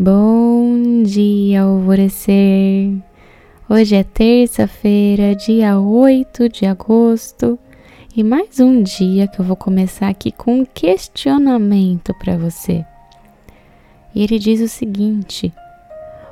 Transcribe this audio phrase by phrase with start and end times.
[0.00, 3.02] Bom dia, alvorecer!
[3.68, 7.58] Hoje é terça-feira, dia 8 de agosto,
[8.16, 12.86] e mais um dia que eu vou começar aqui com um questionamento para você.
[14.14, 15.52] E ele diz o seguinte: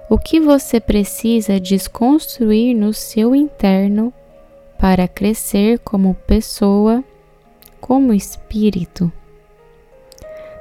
[0.09, 4.13] O que você precisa desconstruir no seu interno
[4.79, 7.03] para crescer como pessoa,
[7.81, 9.11] como espírito?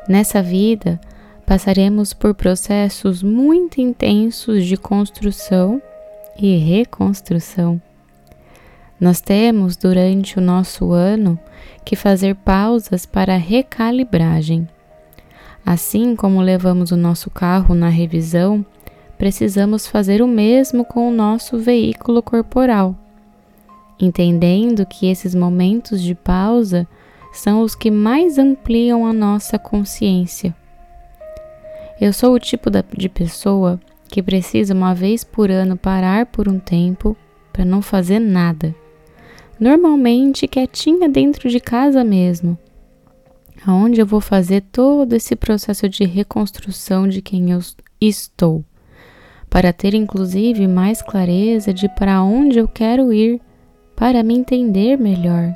[0.10, 1.00] Nessa vida,
[1.46, 5.82] passaremos por processos muito intensos de construção
[6.38, 7.80] e reconstrução.
[9.00, 11.40] Nós temos durante o nosso ano
[11.84, 14.68] que fazer pausas para recalibragem.
[15.66, 18.66] Assim como levamos o nosso carro na revisão,
[19.18, 22.96] precisamos fazer o mesmo com o nosso veículo corporal,
[24.00, 26.88] entendendo que esses momentos de pausa
[27.32, 30.56] são os que mais ampliam a nossa consciência
[32.00, 36.60] eu sou o tipo de pessoa que precisa uma vez por ano parar por um
[36.60, 37.16] tempo
[37.52, 38.76] para não fazer nada.
[39.60, 42.58] Normalmente quietinha dentro de casa mesmo,
[43.66, 47.60] aonde eu vou fazer todo esse processo de reconstrução de quem eu
[48.02, 48.64] estou,
[49.50, 53.40] para ter inclusive mais clareza de para onde eu quero ir,
[53.96, 55.54] para me entender melhor.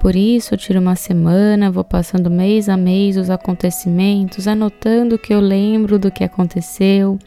[0.00, 5.18] Por isso, eu tiro uma semana, vou passando mês a mês os acontecimentos, anotando o
[5.18, 7.18] que eu lembro do que aconteceu,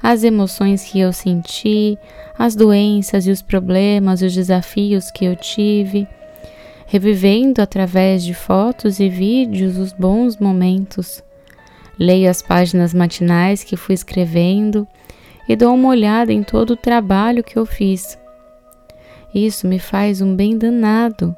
[0.00, 1.98] as emoções que eu senti,
[2.38, 6.06] as doenças e os problemas e os desafios que eu tive,
[6.86, 11.24] revivendo através de fotos e vídeos os bons momentos.
[11.98, 14.86] Leio as páginas matinais que fui escrevendo
[15.48, 18.16] e dou uma olhada em todo o trabalho que eu fiz.
[19.34, 21.36] Isso me faz um bem danado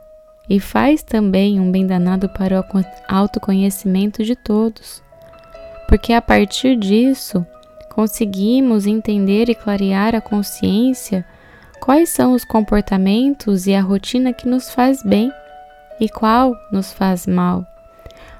[0.49, 2.65] e faz também um bem danado para o
[3.09, 5.03] autoconhecimento de todos,
[5.89, 7.47] porque a partir disso
[7.91, 11.25] conseguimos entender e clarear a consciência
[11.81, 15.31] quais são os comportamentos e a rotina que nos faz bem
[16.01, 17.65] e qual nos faz mal,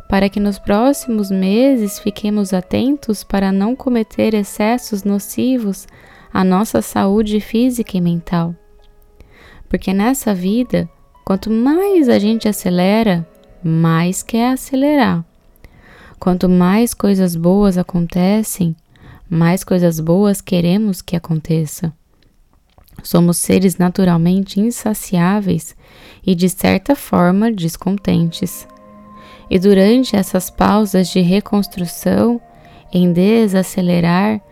[0.09, 5.87] para que nos próximos meses fiquemos atentos para não cometer excessos nocivos
[6.33, 8.55] à nossa saúde física e mental.
[9.69, 10.89] Porque nessa vida
[11.25, 13.27] Quanto mais a gente acelera,
[13.63, 15.25] mais quer acelerar.
[16.21, 18.77] Quanto mais coisas boas acontecem,
[19.29, 21.91] mais coisas boas queremos que aconteça.
[23.03, 25.75] Somos seres naturalmente insaciáveis
[26.27, 28.69] e, de certa forma, descontentes.
[29.49, 32.39] E durante essas pausas de reconstrução,
[32.93, 34.43] em desacelerar,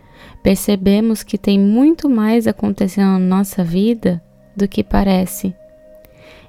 [0.41, 4.19] percebemos que tem muito mais acontecendo na nossa vida
[4.57, 5.55] do que parece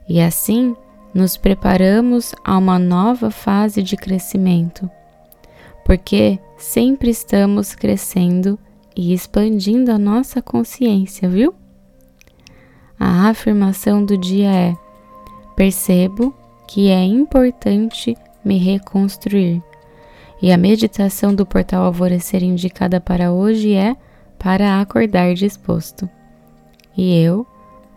[0.08, 0.76] e assim
[1.14, 4.90] nos preparamos a uma nova fase de crescimento,
[5.84, 8.58] porque sempre estamos crescendo
[8.96, 11.54] e expandindo a nossa consciência, viu?
[12.98, 14.74] A afirmação do dia é:
[15.56, 16.34] percebo
[16.66, 19.62] que é importante me reconstruir.
[20.42, 23.96] E a meditação do portal Alvorecer indicada para hoje é
[24.38, 26.08] para acordar disposto.
[26.96, 27.46] E eu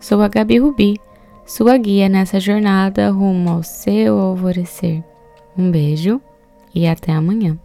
[0.00, 0.98] sou a Gabi Rubi
[1.48, 5.02] sua guia nessa jornada rumo ao seu alvorecer.
[5.56, 6.20] Um beijo
[6.74, 7.58] e até amanhã.